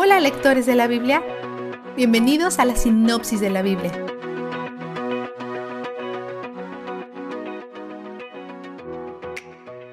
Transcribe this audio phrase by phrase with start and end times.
[0.00, 1.24] Hola lectores de la Biblia,
[1.96, 3.90] bienvenidos a la sinopsis de la Biblia.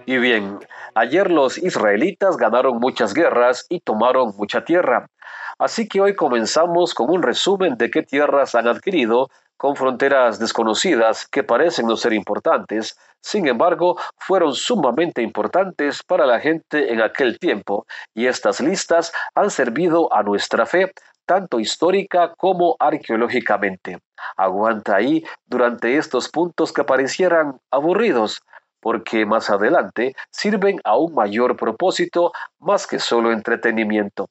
[0.06, 0.60] Y bien,
[0.94, 5.10] ayer los israelitas ganaron muchas guerras y tomaron mucha tierra.
[5.58, 11.28] Así que hoy comenzamos con un resumen de qué tierras han adquirido con fronteras desconocidas
[11.28, 17.40] que parecen no ser importantes, sin embargo, fueron sumamente importantes para la gente en aquel
[17.40, 20.92] tiempo, y estas listas han servido a nuestra fe
[21.26, 23.98] tanto histórica como arqueológicamente.
[24.38, 28.42] Aguanta ahí durante estos puntos que parecieran aburridos,
[28.80, 34.28] porque más adelante sirven a un mayor propósito más que solo entretenimiento.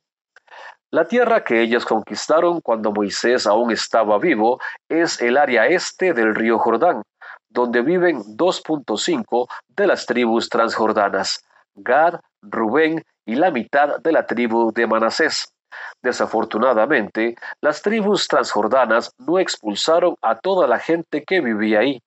[0.95, 6.37] La tierra que ellos conquistaron cuando Moisés aún estaba vivo es el área este del
[6.37, 7.03] río Jordán,
[7.48, 11.45] donde viven 2.5 de las tribus transjordanas,
[11.75, 15.53] Gad, Rubén y la mitad de la tribu de Manasés.
[16.01, 22.00] Desafortunadamente, las tribus transjordanas no expulsaron a toda la gente que vivía ahí.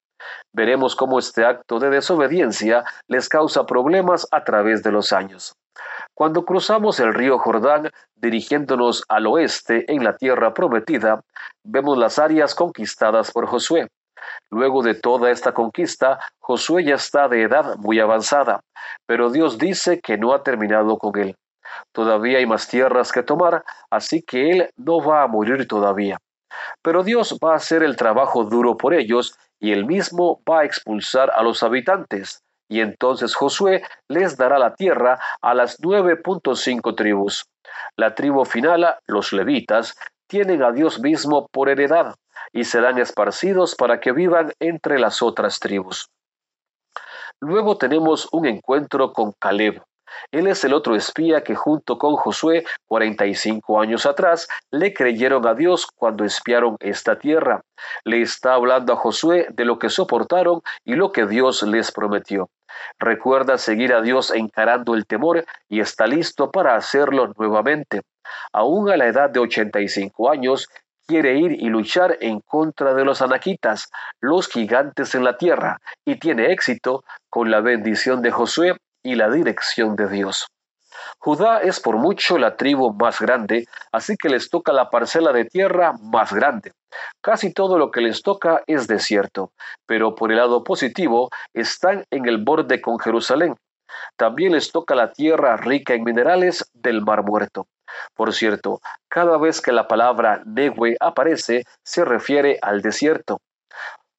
[0.53, 5.55] Veremos cómo este acto de desobediencia les causa problemas a través de los años.
[6.13, 11.21] Cuando cruzamos el río Jordán dirigiéndonos al oeste en la tierra prometida,
[11.63, 13.87] vemos las áreas conquistadas por Josué.
[14.49, 18.61] Luego de toda esta conquista, Josué ya está de edad muy avanzada,
[19.05, 21.35] pero Dios dice que no ha terminado con él.
[21.91, 26.17] Todavía hay más tierras que tomar, así que él no va a morir todavía.
[26.81, 30.65] Pero Dios va a hacer el trabajo duro por ellos y él mismo va a
[30.65, 32.43] expulsar a los habitantes.
[32.69, 37.45] Y entonces Josué les dará la tierra a las 9.5 tribus.
[37.95, 39.95] La tribu final, los levitas,
[40.27, 42.15] tienen a Dios mismo por heredad
[42.51, 46.09] y serán esparcidos para que vivan entre las otras tribus.
[47.39, 49.81] Luego tenemos un encuentro con Caleb.
[50.31, 55.53] Él es el otro espía que junto con Josué, 45 años atrás, le creyeron a
[55.53, 57.61] Dios cuando espiaron esta tierra.
[58.03, 62.49] Le está hablando a Josué de lo que soportaron y lo que Dios les prometió.
[62.99, 68.01] Recuerda seguir a Dios encarando el temor y está listo para hacerlo nuevamente.
[68.51, 70.67] Aún a la edad de 85 años,
[71.07, 73.89] quiere ir y luchar en contra de los anaquitas,
[74.19, 79.29] los gigantes en la tierra, y tiene éxito con la bendición de Josué y la
[79.29, 80.47] dirección de Dios.
[81.19, 85.45] Judá es por mucho la tribu más grande, así que les toca la parcela de
[85.45, 86.73] tierra más grande.
[87.21, 89.51] Casi todo lo que les toca es desierto,
[89.85, 93.55] pero por el lado positivo están en el borde con Jerusalén.
[94.17, 97.67] También les toca la tierra rica en minerales del Mar Muerto.
[98.13, 103.39] Por cierto, cada vez que la palabra Negue aparece, se refiere al desierto.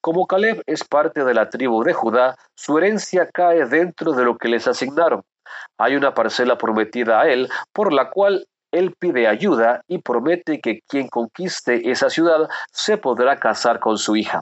[0.09, 4.39] Como Caleb es parte de la tribu de Judá, su herencia cae dentro de lo
[4.39, 5.21] que les asignaron.
[5.77, 10.79] Hay una parcela prometida a él, por la cual él pide ayuda y promete que
[10.87, 14.41] quien conquiste esa ciudad se podrá casar con su hija.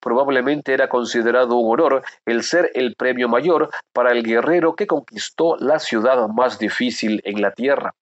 [0.00, 5.58] Probablemente era considerado un honor el ser el premio mayor para el guerrero que conquistó
[5.58, 7.92] la ciudad más difícil en la tierra.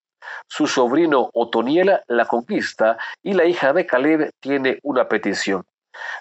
[0.47, 5.65] Su sobrino Otoniel la conquista y la hija de Caleb tiene una petición.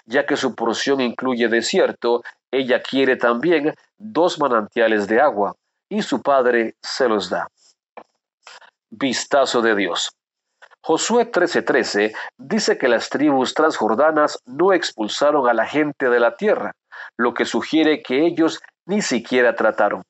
[0.04, 5.54] Ya que su porción incluye desierto, ella quiere también dos manantiales de agua,
[5.88, 7.48] y su padre se los da.
[8.90, 10.10] Vistazo de Dios.
[10.84, 16.72] Josué 13:13 dice que las tribus transjordanas no expulsaron a la gente de la tierra,
[17.16, 20.02] lo que sugiere que ellos ni siquiera trataron.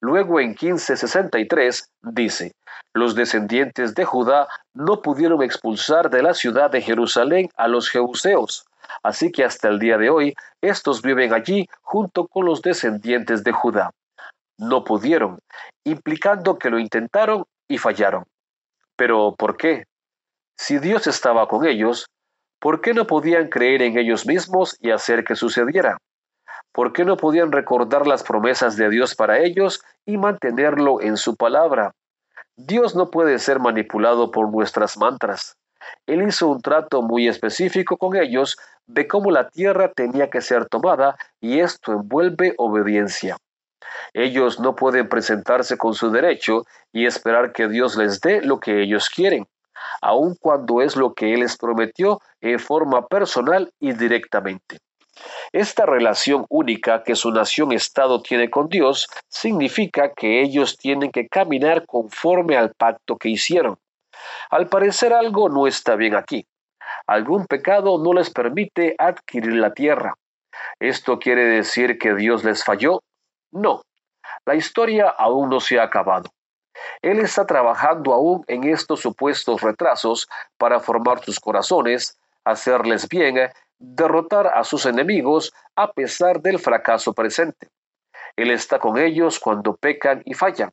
[0.00, 2.52] Luego en 1563 dice,
[2.94, 8.66] los descendientes de Judá no pudieron expulsar de la ciudad de Jerusalén a los jebuseos,
[9.02, 13.52] Así que hasta el día de hoy, estos viven allí junto con los descendientes de
[13.52, 13.90] Judá.
[14.58, 15.38] No pudieron,
[15.84, 18.24] implicando que lo intentaron y fallaron.
[18.96, 19.84] Pero ¿por qué?
[20.56, 22.06] Si Dios estaba con ellos,
[22.58, 25.98] ¿por qué no podían creer en ellos mismos y hacer que sucediera?
[26.72, 31.36] ¿Por qué no podían recordar las promesas de Dios para ellos y mantenerlo en su
[31.36, 31.92] palabra?
[32.56, 35.56] Dios no puede ser manipulado por nuestras mantras.
[36.06, 38.56] Él hizo un trato muy específico con ellos
[38.88, 43.36] de cómo la tierra tenía que ser tomada y esto envuelve obediencia.
[44.12, 48.82] Ellos no pueden presentarse con su derecho y esperar que Dios les dé lo que
[48.82, 49.46] ellos quieren,
[50.00, 54.78] aun cuando es lo que Él les prometió en forma personal y directamente.
[55.52, 61.84] Esta relación única que su nación-estado tiene con Dios significa que ellos tienen que caminar
[61.86, 63.78] conforme al pacto que hicieron.
[64.50, 66.46] Al parecer algo no está bien aquí.
[67.08, 70.14] Algún pecado no les permite adquirir la tierra.
[70.78, 73.02] ¿Esto quiere decir que Dios les falló?
[73.50, 73.80] No.
[74.44, 76.30] La historia aún no se ha acabado.
[77.00, 80.28] Él está trabajando aún en estos supuestos retrasos
[80.58, 87.70] para formar sus corazones, hacerles bien, derrotar a sus enemigos a pesar del fracaso presente.
[88.36, 90.72] Él está con ellos cuando pecan y fallan.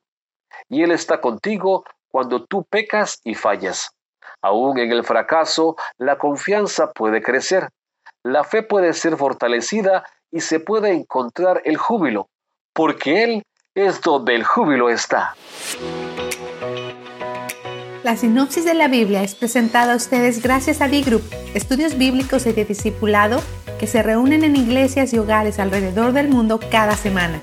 [0.67, 3.95] Y Él está contigo cuando tú pecas y fallas.
[4.41, 7.69] Aún en el fracaso, la confianza puede crecer.
[8.23, 12.27] La fe puede ser fortalecida y se puede encontrar el júbilo,
[12.73, 13.43] porque Él
[13.75, 15.35] es donde el júbilo está.
[18.03, 21.23] La sinopsis de la Biblia es presentada a ustedes gracias a B-Group,
[21.55, 23.41] estudios bíblicos y de discipulado
[23.79, 27.41] que se reúnen en iglesias y hogares alrededor del mundo cada semana.